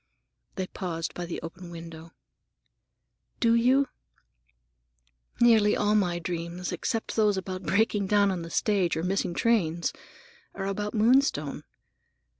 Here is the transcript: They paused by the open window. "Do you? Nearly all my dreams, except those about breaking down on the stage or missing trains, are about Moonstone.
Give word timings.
They 0.55 0.65
paused 0.65 1.13
by 1.13 1.27
the 1.27 1.39
open 1.43 1.69
window. 1.69 2.11
"Do 3.39 3.53
you? 3.53 3.87
Nearly 5.39 5.77
all 5.77 5.93
my 5.93 6.17
dreams, 6.17 6.71
except 6.71 7.15
those 7.15 7.37
about 7.37 7.61
breaking 7.61 8.07
down 8.07 8.31
on 8.31 8.41
the 8.41 8.49
stage 8.49 8.97
or 8.97 9.03
missing 9.03 9.35
trains, 9.35 9.93
are 10.55 10.65
about 10.65 10.95
Moonstone. 10.95 11.65